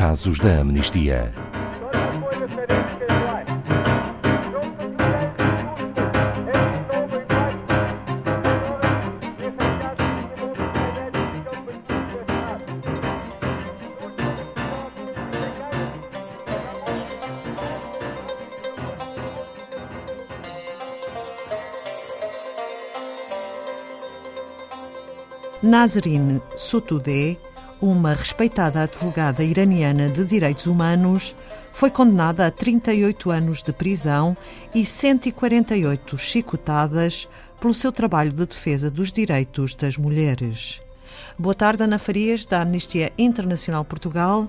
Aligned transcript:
casos 0.00 0.38
da 0.40 0.60
amnistia. 0.60 1.30
Nazarine 25.62 26.40
Sotoudeh, 26.56 27.36
uma 27.80 28.12
respeitada 28.12 28.82
advogada 28.82 29.42
iraniana 29.42 30.08
de 30.08 30.24
direitos 30.24 30.66
humanos, 30.66 31.34
foi 31.72 31.90
condenada 31.90 32.46
a 32.46 32.50
38 32.50 33.30
anos 33.30 33.62
de 33.62 33.72
prisão 33.72 34.36
e 34.74 34.84
148 34.84 36.18
chicotadas 36.18 37.28
pelo 37.60 37.72
seu 37.72 37.90
trabalho 37.90 38.32
de 38.32 38.46
defesa 38.46 38.90
dos 38.90 39.12
direitos 39.12 39.74
das 39.74 39.96
mulheres. 39.96 40.82
Boa 41.38 41.54
tarde, 41.54 41.82
Ana 41.82 41.98
Farias, 41.98 42.44
da 42.44 42.60
Amnistia 42.60 43.12
Internacional 43.16 43.84
Portugal. 43.84 44.46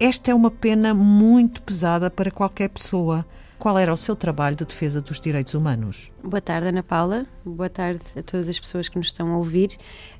Esta 0.00 0.30
é 0.32 0.34
uma 0.34 0.50
pena 0.50 0.92
muito 0.92 1.62
pesada 1.62 2.10
para 2.10 2.30
qualquer 2.30 2.68
pessoa 2.68 3.24
qual 3.62 3.78
era 3.78 3.92
o 3.92 3.96
seu 3.96 4.16
trabalho 4.16 4.56
de 4.56 4.64
defesa 4.64 5.00
dos 5.00 5.20
direitos 5.20 5.54
humanos? 5.54 6.10
Boa 6.20 6.40
tarde, 6.40 6.66
Ana 6.66 6.82
Paula. 6.82 7.26
Boa 7.44 7.70
tarde 7.70 8.00
a 8.16 8.20
todas 8.20 8.48
as 8.48 8.58
pessoas 8.58 8.88
que 8.88 8.98
nos 8.98 9.06
estão 9.06 9.32
a 9.32 9.36
ouvir. 9.36 9.70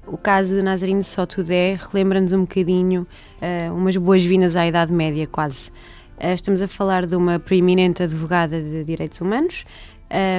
O 0.06 0.16
caso 0.16 0.54
de 0.54 0.62
Nazarine 0.62 1.02
Sotudé 1.02 1.74
relembra-nos 1.74 2.30
um 2.30 2.42
bocadinho 2.42 3.02
uh, 3.02 3.74
umas 3.74 3.96
boas-vindas 3.96 4.54
à 4.54 4.64
Idade 4.64 4.92
Média, 4.92 5.26
quase. 5.26 5.70
Uh, 6.18 6.32
estamos 6.32 6.62
a 6.62 6.68
falar 6.68 7.04
de 7.04 7.16
uma 7.16 7.40
preeminente 7.40 8.00
advogada 8.04 8.62
de 8.62 8.84
direitos 8.84 9.20
humanos, 9.20 9.64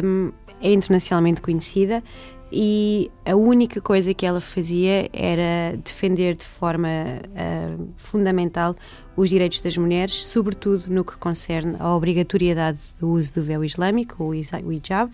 um, 0.02 0.32
é 0.62 0.72
internacionalmente 0.72 1.42
conhecida 1.42 2.02
e 2.56 3.10
a 3.26 3.36
única 3.36 3.82
coisa 3.82 4.14
que 4.14 4.28
ela 4.28 4.40
fazia 4.40 5.10
era 5.12 5.76
defender 5.84 6.36
de 6.36 6.46
forma 6.46 6.88
uh, 6.88 7.90
fundamental 7.96 8.76
os 9.16 9.32
direitos 9.32 9.60
das 9.60 9.76
mulheres, 9.76 10.24
sobretudo 10.26 10.84
no 10.88 11.04
que 11.04 11.18
concerne 11.18 11.76
à 11.80 11.96
obrigatoriedade 11.96 12.78
do 13.00 13.10
uso 13.10 13.34
do 13.34 13.42
véu 13.42 13.64
islâmico, 13.64 14.24
o 14.24 14.36
hijab. 14.36 15.12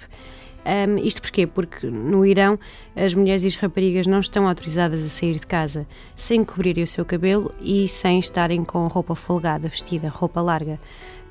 Um, 0.66 0.98
isto 0.98 1.22
porquê? 1.22 1.48
Porque 1.48 1.88
no 1.88 2.26
Irão 2.26 2.60
as 2.94 3.14
mulheres 3.14 3.44
e 3.46 3.48
as 3.48 3.56
raparigas 3.56 4.06
não 4.06 4.20
estão 4.20 4.46
autorizadas 4.46 5.06
a 5.06 5.10
sair 5.10 5.40
de 5.40 5.48
casa 5.48 5.88
sem 6.18 6.44
cobrirem 6.44 6.84
o 6.84 6.88
seu 6.88 7.06
cabelo 7.06 7.54
e 7.62 7.88
sem 7.88 8.20
estarem 8.20 8.66
com 8.66 8.86
roupa 8.88 9.16
folgada, 9.16 9.70
vestida, 9.70 10.10
roupa 10.10 10.42
larga. 10.42 10.78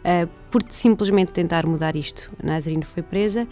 Uh, 0.09 0.27
por 0.51 0.63
simplesmente 0.71 1.33
tentar 1.33 1.67
mudar 1.67 1.95
isto, 1.95 2.31
Nazarine 2.43 2.85
foi 2.85 3.03
presa 3.03 3.47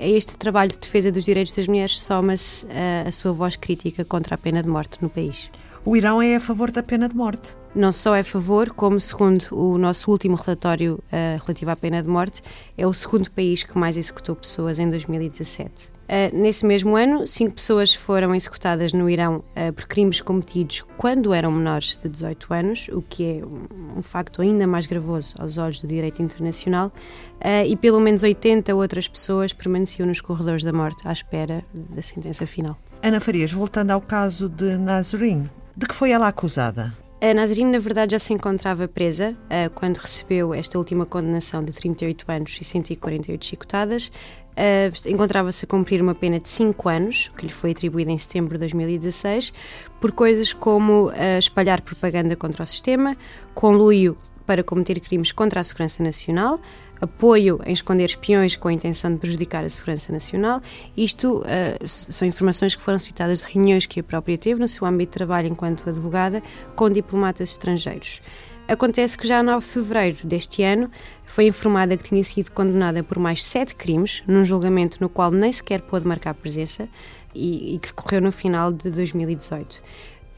a 0.00 0.06
este 0.06 0.36
trabalho 0.38 0.70
de 0.70 0.78
defesa 0.78 1.12
dos 1.12 1.24
direitos 1.24 1.54
das 1.54 1.68
mulheres 1.68 2.00
soma-se 2.00 2.66
a, 2.70 3.08
a 3.08 3.12
sua 3.12 3.32
voz 3.32 3.56
crítica 3.56 4.04
contra 4.04 4.34
a 4.34 4.38
pena 4.38 4.62
de 4.62 4.68
morte 4.68 4.98
no 5.02 5.10
país. 5.10 5.50
O 5.84 5.96
Irão 5.96 6.22
é 6.22 6.36
a 6.36 6.40
favor 6.40 6.70
da 6.70 6.82
pena 6.82 7.08
de 7.08 7.16
morte. 7.16 7.56
Não 7.74 7.90
só 7.90 8.14
é 8.14 8.20
a 8.20 8.24
favor, 8.24 8.70
como 8.70 9.00
segundo 9.00 9.44
o 9.50 9.76
nosso 9.76 10.10
último 10.10 10.36
relatório 10.36 10.94
uh, 10.94 11.42
relativo 11.42 11.70
à 11.70 11.76
pena 11.76 12.02
de 12.02 12.08
morte, 12.08 12.42
é 12.78 12.86
o 12.86 12.94
segundo 12.94 13.30
país 13.30 13.64
que 13.64 13.76
mais 13.76 13.96
executou 13.96 14.36
pessoas 14.36 14.78
em 14.78 14.88
2017. 14.88 15.90
Uh, 16.12 16.36
nesse 16.36 16.66
mesmo 16.66 16.94
ano, 16.94 17.26
cinco 17.26 17.54
pessoas 17.54 17.94
foram 17.94 18.34
executadas 18.34 18.92
no 18.92 19.08
Irão 19.08 19.36
uh, 19.36 19.72
por 19.72 19.86
crimes 19.86 20.20
cometidos 20.20 20.84
quando 20.98 21.32
eram 21.32 21.50
menores 21.50 21.98
de 22.02 22.06
18 22.06 22.52
anos, 22.52 22.88
o 22.92 23.00
que 23.00 23.24
é 23.24 23.42
um, 23.42 23.98
um 23.98 24.02
facto 24.02 24.42
ainda 24.42 24.66
mais 24.66 24.84
gravoso 24.84 25.34
aos 25.38 25.56
olhos 25.56 25.80
do 25.80 25.88
direito 25.88 26.20
internacional, 26.20 26.88
uh, 26.88 27.66
e 27.66 27.74
pelo 27.76 27.98
menos 27.98 28.22
80 28.22 28.74
outras 28.74 29.08
pessoas 29.08 29.54
permaneciam 29.54 30.06
nos 30.06 30.20
corredores 30.20 30.62
da 30.62 30.70
morte 30.70 31.00
à 31.08 31.12
espera 31.12 31.64
da 31.72 32.02
sentença 32.02 32.44
final. 32.46 32.76
Ana 33.02 33.18
Farias, 33.18 33.50
voltando 33.50 33.92
ao 33.92 34.00
caso 34.02 34.50
de 34.50 34.76
Nazarine, 34.76 35.48
de 35.74 35.86
que 35.86 35.94
foi 35.94 36.10
ela 36.10 36.28
acusada? 36.28 36.92
A 37.22 37.32
Nazarine, 37.32 37.70
na 37.70 37.78
verdade, 37.78 38.10
já 38.10 38.18
se 38.18 38.32
encontrava 38.32 38.88
presa 38.88 39.36
uh, 39.44 39.70
quando 39.76 39.98
recebeu 39.98 40.52
esta 40.52 40.76
última 40.76 41.06
condenação 41.06 41.62
de 41.62 41.70
38 41.70 42.24
anos 42.28 42.58
e 42.60 42.64
148 42.64 43.46
chicotadas. 43.46 44.08
Uh, 44.08 45.08
Encontrava-se 45.08 45.64
a 45.64 45.68
cumprir 45.68 46.02
uma 46.02 46.16
pena 46.16 46.40
de 46.40 46.48
5 46.48 46.88
anos, 46.88 47.30
que 47.38 47.46
lhe 47.46 47.52
foi 47.52 47.70
atribuída 47.70 48.10
em 48.10 48.18
setembro 48.18 48.54
de 48.54 48.58
2016, 48.58 49.52
por 50.00 50.10
coisas 50.10 50.52
como 50.52 51.10
uh, 51.10 51.38
espalhar 51.38 51.80
propaganda 51.82 52.34
contra 52.34 52.64
o 52.64 52.66
sistema, 52.66 53.16
conluio 53.54 54.18
para 54.52 54.62
cometer 54.62 55.00
crimes 55.00 55.32
contra 55.32 55.60
a 55.60 55.64
segurança 55.64 56.02
nacional, 56.02 56.60
apoio 57.00 57.58
em 57.64 57.72
esconder 57.72 58.04
espiões 58.04 58.54
com 58.54 58.68
a 58.68 58.72
intenção 58.74 59.14
de 59.14 59.18
prejudicar 59.18 59.64
a 59.64 59.68
segurança 59.70 60.12
nacional. 60.12 60.60
Isto 60.94 61.38
uh, 61.38 61.88
são 61.88 62.28
informações 62.28 62.74
que 62.74 62.82
foram 62.82 62.98
citadas 62.98 63.38
de 63.38 63.46
reuniões 63.50 63.86
que 63.86 64.00
a 64.00 64.02
própria 64.02 64.36
teve 64.36 64.60
no 64.60 64.68
seu 64.68 64.86
âmbito 64.86 65.12
de 65.12 65.14
trabalho 65.14 65.48
enquanto 65.48 65.88
advogada 65.88 66.42
com 66.76 66.90
diplomatas 66.90 67.52
estrangeiros. 67.52 68.20
Acontece 68.68 69.16
que 69.16 69.26
já 69.26 69.38
a 69.38 69.42
9 69.42 69.64
de 69.64 69.72
fevereiro 69.72 70.26
deste 70.26 70.62
ano 70.62 70.90
foi 71.24 71.46
informada 71.46 71.96
que 71.96 72.04
tinha 72.04 72.22
sido 72.22 72.50
condenada 72.50 73.02
por 73.02 73.18
mais 73.18 73.42
sete 73.42 73.74
crimes, 73.74 74.22
num 74.26 74.44
julgamento 74.44 74.98
no 75.00 75.08
qual 75.08 75.30
nem 75.30 75.50
sequer 75.50 75.80
pôde 75.80 76.06
marcar 76.06 76.34
presença 76.34 76.86
e, 77.34 77.74
e 77.74 77.78
que 77.78 77.88
decorreu 77.88 78.20
no 78.20 78.30
final 78.30 78.70
de 78.70 78.90
2018. 78.90 79.82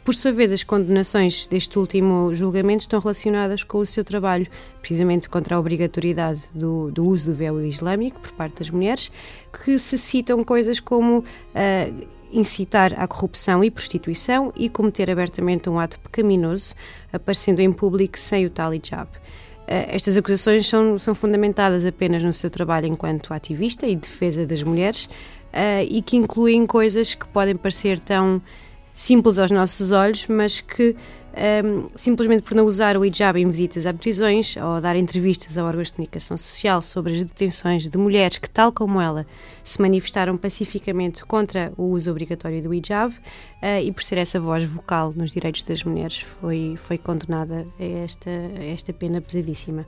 Por 0.04 0.15
sua 0.15 0.32
vez, 0.32 0.53
as 0.53 0.62
condenações 0.62 1.47
deste 1.47 1.78
último 1.78 2.34
julgamento 2.34 2.82
estão 2.82 3.00
relacionadas 3.00 3.65
com 3.65 3.78
o 3.78 3.87
seu 3.87 4.04
trabalho, 4.04 4.47
precisamente 4.78 5.31
contra 5.31 5.56
a 5.56 5.59
obrigatoriedade 5.59 6.42
do, 6.54 6.91
do 6.91 7.06
uso 7.06 7.31
do 7.31 7.34
véu 7.34 7.65
islâmico 7.65 8.20
por 8.20 8.32
parte 8.32 8.59
das 8.59 8.69
mulheres, 8.69 9.10
que 9.64 9.78
se 9.78 9.97
citam 9.97 10.44
coisas 10.44 10.78
como 10.78 11.20
uh, 11.20 12.06
incitar 12.31 12.93
à 13.00 13.09
corrupção 13.09 13.64
e 13.64 13.70
prostituição 13.70 14.53
e 14.54 14.69
cometer 14.69 15.10
abertamente 15.10 15.70
um 15.70 15.78
ato 15.78 15.98
pecaminoso, 16.00 16.75
aparecendo 17.10 17.60
em 17.60 17.72
público 17.72 18.19
sem 18.19 18.44
o 18.44 18.50
tal 18.50 18.75
hijab. 18.75 19.09
Uh, 19.09 19.88
estas 19.88 20.19
acusações 20.19 20.66
são, 20.66 20.98
são 20.98 21.14
fundamentadas 21.14 21.82
apenas 21.87 22.22
no 22.22 22.32
seu 22.34 22.50
trabalho 22.50 22.87
enquanto 22.87 23.32
ativista 23.32 23.87
e 23.87 23.97
defesa 23.97 24.44
das 24.44 24.62
mulheres 24.62 25.06
uh, 25.06 25.82
e 25.88 26.03
que 26.03 26.19
incluem 26.19 26.66
coisas 26.66 27.14
que 27.14 27.26
podem 27.28 27.56
parecer 27.56 27.98
tão 27.98 28.43
simples 28.94 29.38
aos 29.38 29.50
nossos 29.50 29.93
olhos, 29.93 30.27
mas 30.28 30.60
que 30.60 30.97
um, 31.37 31.88
simplesmente 31.97 32.43
por 32.43 32.55
não 32.55 32.65
usar 32.65 32.97
o 32.97 33.05
hijab 33.05 33.41
em 33.41 33.49
visitas 33.49 33.87
a 33.87 33.93
prisões 33.93 34.56
ou 34.56 34.81
dar 34.81 34.94
entrevistas 34.94 35.59
a 35.59 35.65
órgãos 35.65 35.88
de 35.88 35.94
comunicação 35.94 36.37
social 36.38 36.81
sobre 36.81 37.15
as 37.15 37.22
detenções 37.25 37.88
de 37.88 37.99
mulheres 37.99 38.38
que, 38.38 38.49
tal 38.49 38.72
como 38.72 39.00
ela, 39.00 39.27
se 39.65 39.81
manifestaram 39.81 40.37
pacificamente 40.37 41.25
contra 41.25 41.72
o 41.77 41.87
uso 41.87 42.10
obrigatório 42.10 42.62
do 42.62 42.72
hijab 42.72 43.12
uh, 43.12 43.82
e 43.82 43.91
por 43.91 44.05
ser 44.05 44.19
essa 44.19 44.38
voz 44.38 44.62
vocal 44.62 45.12
nos 45.15 45.32
direitos 45.32 45.62
das 45.62 45.82
mulheres, 45.82 46.21
foi, 46.21 46.75
foi 46.76 46.99
condenada 46.99 47.66
a 47.81 47.84
esta, 47.84 48.31
a 48.31 48.65
esta 48.65 48.93
pena 48.93 49.21
pesadíssima. 49.21 49.84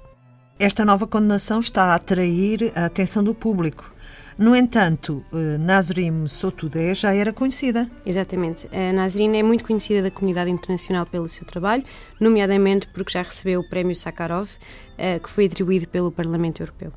Esta 0.59 0.85
nova 0.85 1.07
condenação 1.07 1.61
está 1.61 1.93
a 1.93 1.95
atrair 1.95 2.73
a 2.75 2.87
atenção 2.87 3.23
do 3.23 3.35
público. 3.35 3.95
No 4.39 4.55
entanto, 4.55 5.25
eh, 5.33 5.57
Nazrim 5.57 6.29
Sotoudeh 6.29 6.95
já 6.95 7.15
era 7.15 7.33
conhecida. 7.33 7.91
Exatamente. 8.05 8.69
A 8.71 8.93
Nazrin 8.93 9.35
é 9.35 9.43
muito 9.43 9.65
conhecida 9.65 10.03
da 10.03 10.11
comunidade 10.11 10.51
internacional 10.51 11.07
pelo 11.07 11.27
seu 11.27 11.47
trabalho, 11.47 11.83
nomeadamente 12.21 12.87
porque 12.89 13.13
já 13.13 13.23
recebeu 13.23 13.61
o 13.61 13.69
Prémio 13.69 13.97
Sakharov, 13.97 14.51
eh, 14.99 15.19
que 15.19 15.31
foi 15.31 15.47
atribuído 15.47 15.89
pelo 15.89 16.13
Parlamento 16.13 16.63
Europeu. 16.63 16.93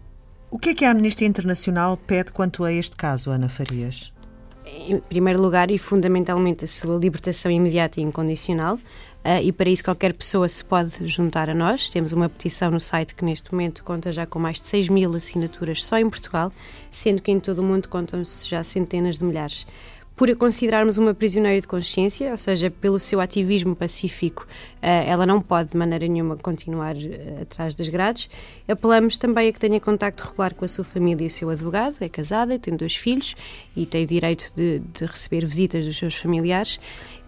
O 0.52 0.60
que 0.60 0.72
é 0.72 0.74
que 0.74 0.84
a 0.84 0.92
Amnistia 0.92 1.28
Internacional 1.28 1.96
pede 1.96 2.34
quanto 2.34 2.66
a 2.66 2.74
este 2.74 2.98
caso, 2.98 3.32
Ana 3.32 3.48
Farias? 3.48 4.12
Em 4.66 5.00
primeiro 5.00 5.42
lugar 5.42 5.72
e 5.72 5.78
fundamentalmente 5.78 6.66
a 6.66 6.68
sua 6.68 6.98
libertação 6.98 7.52
imediata 7.52 8.02
e 8.02 8.04
incondicional, 8.04 8.78
Uh, 9.24 9.44
e 9.44 9.52
para 9.52 9.70
isso 9.70 9.84
qualquer 9.84 10.14
pessoa 10.14 10.48
se 10.48 10.64
pode 10.64 11.06
juntar 11.08 11.50
a 11.50 11.54
nós. 11.54 11.90
Temos 11.90 12.14
uma 12.14 12.30
petição 12.30 12.72
no 12.72 12.80
site 12.80 13.14
que 13.14 13.26
neste 13.26 13.52
momento 13.52 13.84
conta 13.84 14.12
já 14.12 14.26
com 14.26 14.40
mais 14.40 14.62
de 14.62 14.68
6 14.68 14.88
mil 14.88 15.14
assinaturas 15.14 15.84
só 15.84 15.98
em 15.98 16.10
Portugal, 16.10 16.54
sendo 16.90 17.22
que 17.22 17.30
em 17.30 17.40
todo 17.40 17.60
o 17.60 17.64
mundo 17.64 17.90
contam-se 17.90 18.48
já 18.48 18.64
centenas 18.64 19.18
de 19.18 19.26
milhares. 19.26 19.68
Por 20.16 20.30
a 20.30 20.36
considerarmos 20.36 20.98
uma 20.98 21.14
prisioneira 21.14 21.62
de 21.62 21.68
consciência, 21.68 22.30
ou 22.32 22.38
seja, 22.38 22.70
pelo 22.70 23.00
seu 23.00 23.22
ativismo 23.22 23.74
pacífico, 23.74 24.44
uh, 24.44 24.86
ela 24.86 25.26
não 25.26 25.42
pode 25.42 25.72
de 25.72 25.78
maneira 25.78 26.06
nenhuma 26.08 26.36
continuar 26.36 26.96
uh, 26.96 27.42
atrás 27.42 27.74
das 27.74 27.88
grades. 27.88 28.30
Apelamos 28.68 29.18
também 29.18 29.48
a 29.48 29.54
que 29.54 29.60
tenha 29.60 29.80
contacto 29.80 30.26
regular 30.26 30.54
com 30.54 30.66
a 30.66 30.68
sua 30.68 30.84
família 30.84 31.24
e 31.24 31.28
o 31.28 31.30
seu 31.30 31.50
advogado, 31.50 31.96
é 32.02 32.10
casada, 32.10 32.60
tem 32.60 32.76
dois 32.76 32.96
filhos 32.96 33.34
e 33.76 33.86
tem 33.86 34.04
o 34.04 34.08
direito 34.08 34.52
de, 34.56 34.80
de 34.80 35.06
receber 35.06 35.46
visitas 35.46 35.86
dos 35.86 35.98
seus 35.98 36.16
familiares 36.16 36.80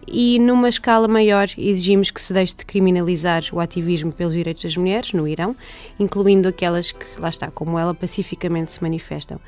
e, 0.06 0.38
numa 0.38 0.68
escala 0.68 1.06
maior, 1.08 1.48
exigimos 1.56 2.10
que 2.10 2.20
se 2.20 2.32
deixe 2.32 2.56
de 2.56 2.64
criminalizar 2.64 3.42
o 3.52 3.60
ativismo 3.60 4.12
pelos 4.12 4.34
direitos 4.34 4.62
das 4.64 4.76
mulheres 4.76 5.12
no 5.12 5.26
Irão, 5.26 5.54
incluindo 5.98 6.48
aquelas 6.48 6.92
que, 6.92 7.04
lá 7.18 7.28
está, 7.28 7.50
como 7.50 7.78
ela, 7.78 7.94
pacificamente 7.94 8.72
se 8.72 8.82
manifestam. 8.82 9.38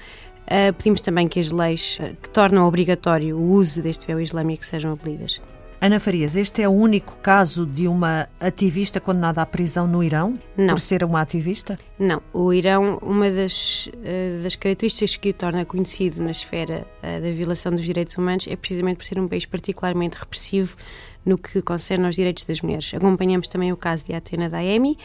Uh, 0.45 0.73
pedimos 0.75 1.01
também 1.01 1.27
que 1.27 1.41
as 1.41 1.51
leis 1.51 1.99
que 2.23 2.29
tornam 2.29 2.67
obrigatório 2.67 3.37
o 3.37 3.53
uso 3.53 3.81
deste 3.81 4.07
véu 4.07 4.21
islâmico 4.21 4.65
sejam 4.65 4.93
abolidas. 4.93 5.41
Ana 5.85 6.01
Farias, 6.01 6.35
este 6.35 6.63
é 6.63 6.67
o 6.67 6.73
único 6.73 7.19
caso 7.19 7.67
de 7.67 7.87
uma 7.87 8.27
ativista 8.41 8.99
condenada 8.99 9.43
à 9.43 9.45
prisão 9.45 9.87
no 9.87 10.03
Irão? 10.03 10.33
Não. 10.57 10.69
Por 10.69 10.81
ser 10.81 11.05
uma 11.05 11.21
ativista? 11.21 11.79
Não. 11.99 12.23
O 12.33 12.55
Irão, 12.55 12.99
uma 13.03 13.31
das, 13.31 13.89
uh, 13.89 14.43
das 14.43 14.57
características 14.57 15.17
que 15.17 15.29
o 15.29 15.35
torna 15.35 15.63
conhecido 15.67 16.23
na 16.23 16.31
esfera 16.31 16.87
uh, 17.03 17.21
da 17.21 17.31
violação 17.33 17.71
dos 17.71 17.85
direitos 17.85 18.17
humanos 18.17 18.47
é 18.49 18.57
precisamente 18.57 18.97
por 18.97 19.05
ser 19.05 19.21
um 19.21 19.29
país 19.29 19.45
particularmente 19.45 20.17
repressivo 20.17 20.75
no 21.23 21.37
que 21.37 21.61
concerne 21.61 22.07
aos 22.07 22.15
direitos 22.15 22.47
das 22.47 22.63
mulheres. 22.63 22.95
Acompanhamos 22.95 23.47
também 23.47 23.71
o 23.71 23.77
caso 23.77 24.07
de 24.07 24.15
Atena 24.15 24.49
Daemi, 24.49 24.97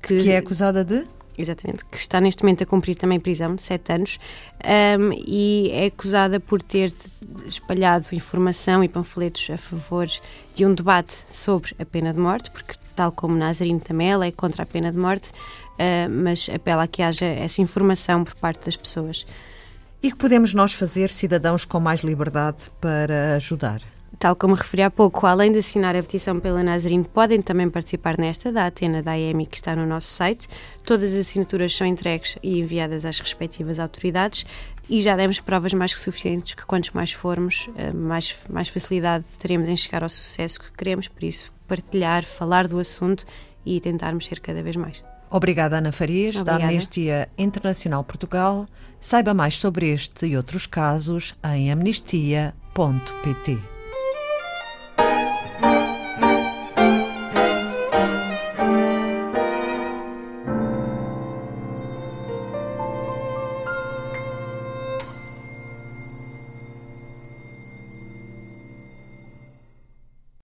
que, 0.00 0.22
que 0.22 0.30
é 0.30 0.36
acusada 0.36 0.84
de 0.84 1.04
exatamente, 1.38 1.84
que 1.84 1.96
está 1.96 2.20
neste 2.20 2.42
momento 2.42 2.62
a 2.62 2.66
cumprir 2.66 2.96
também 2.96 3.20
prisão 3.20 3.56
sete 3.56 3.92
anos 3.92 4.18
um, 4.98 5.12
e 5.12 5.70
é 5.72 5.86
acusada 5.86 6.40
por 6.40 6.60
ter 6.60 6.92
espalhado 7.46 8.06
informação 8.12 8.82
e 8.82 8.88
panfletos 8.88 9.48
a 9.50 9.56
favor 9.56 10.08
de 10.54 10.66
um 10.66 10.74
debate 10.74 11.24
sobre 11.30 11.74
a 11.78 11.84
pena 11.84 12.12
de 12.12 12.18
morte, 12.18 12.50
porque 12.50 12.74
tal 12.96 13.12
como 13.12 13.36
Nazarine 13.36 13.80
também 13.80 14.10
ela 14.10 14.26
é 14.26 14.32
contra 14.32 14.64
a 14.64 14.66
pena 14.66 14.90
de 14.90 14.98
morte, 14.98 15.30
uh, 15.30 16.10
mas 16.10 16.48
apela 16.52 16.82
a 16.82 16.88
que 16.88 17.02
haja 17.02 17.24
essa 17.24 17.62
informação 17.62 18.24
por 18.24 18.34
parte 18.34 18.64
das 18.64 18.76
pessoas. 18.76 19.24
E 20.02 20.10
que 20.10 20.16
podemos 20.16 20.54
nós 20.54 20.72
fazer, 20.72 21.08
cidadãos 21.08 21.64
com 21.64 21.80
mais 21.80 22.00
liberdade, 22.00 22.70
para 22.80 23.34
ajudar? 23.34 23.80
Tal 24.18 24.34
como 24.34 24.54
referi 24.54 24.82
há 24.82 24.90
pouco, 24.90 25.28
além 25.28 25.52
de 25.52 25.60
assinar 25.60 25.94
a 25.94 26.02
petição 26.02 26.40
pela 26.40 26.60
Nazarine, 26.60 27.04
podem 27.04 27.40
também 27.40 27.70
participar 27.70 28.18
nesta 28.18 28.50
da 28.50 28.66
Atena 28.66 29.00
da 29.00 29.12
AEMI 29.12 29.46
que 29.46 29.56
está 29.56 29.76
no 29.76 29.86
nosso 29.86 30.08
site. 30.08 30.48
Todas 30.82 31.12
as 31.12 31.20
assinaturas 31.20 31.74
são 31.74 31.86
entregues 31.86 32.36
e 32.42 32.58
enviadas 32.58 33.04
às 33.04 33.20
respectivas 33.20 33.78
autoridades 33.78 34.44
e 34.88 35.00
já 35.00 35.14
demos 35.14 35.38
provas 35.38 35.72
mais 35.72 35.94
que 35.94 36.00
suficientes 36.00 36.54
que 36.54 36.66
quantos 36.66 36.90
mais 36.90 37.12
formos, 37.12 37.70
eh, 37.76 37.92
mais, 37.92 38.34
mais 38.50 38.68
facilidade 38.68 39.24
teremos 39.38 39.68
em 39.68 39.76
chegar 39.76 40.02
ao 40.02 40.08
sucesso 40.08 40.58
que 40.58 40.72
queremos. 40.72 41.06
Por 41.06 41.22
isso, 41.22 41.52
partilhar, 41.68 42.24
falar 42.24 42.66
do 42.66 42.80
assunto 42.80 43.24
e 43.64 43.80
tentarmos 43.80 44.26
ser 44.26 44.40
cada 44.40 44.64
vez 44.64 44.74
mais. 44.74 45.00
Obrigada, 45.30 45.78
Ana 45.78 45.92
Farias, 45.92 46.34
Obrigada. 46.34 46.58
da 46.58 46.64
Amnistia 46.64 47.28
Internacional 47.38 48.02
Portugal. 48.02 48.66
Saiba 48.98 49.32
mais 49.32 49.56
sobre 49.56 49.92
este 49.92 50.26
e 50.26 50.36
outros 50.36 50.66
casos 50.66 51.36
em 51.44 51.70
amnistia.pt. 51.70 53.77